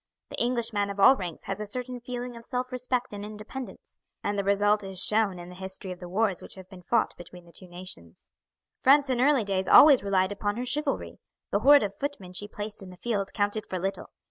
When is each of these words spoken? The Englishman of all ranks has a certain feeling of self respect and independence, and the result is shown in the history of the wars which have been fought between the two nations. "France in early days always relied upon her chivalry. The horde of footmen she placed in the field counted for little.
The 0.31 0.41
Englishman 0.41 0.89
of 0.89 0.99
all 0.99 1.15
ranks 1.15 1.43
has 1.43 1.61
a 1.61 1.67
certain 1.67 1.99
feeling 1.99 2.35
of 2.35 2.43
self 2.43 2.71
respect 2.71 3.13
and 3.13 3.23
independence, 3.23 3.99
and 4.23 4.35
the 4.35 4.43
result 4.43 4.83
is 4.83 4.99
shown 4.99 5.37
in 5.37 5.49
the 5.49 5.53
history 5.53 5.91
of 5.91 5.99
the 5.99 6.09
wars 6.09 6.41
which 6.41 6.55
have 6.55 6.67
been 6.67 6.81
fought 6.81 7.15
between 7.17 7.45
the 7.45 7.51
two 7.51 7.67
nations. 7.67 8.31
"France 8.79 9.11
in 9.11 9.21
early 9.21 9.43
days 9.43 9.67
always 9.67 10.01
relied 10.03 10.31
upon 10.31 10.57
her 10.57 10.65
chivalry. 10.65 11.19
The 11.51 11.59
horde 11.59 11.83
of 11.83 11.93
footmen 11.93 12.33
she 12.33 12.47
placed 12.47 12.81
in 12.81 12.89
the 12.89 12.97
field 12.97 13.31
counted 13.35 13.67
for 13.67 13.77
little. 13.77 14.09